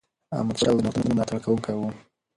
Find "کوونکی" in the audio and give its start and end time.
1.45-1.73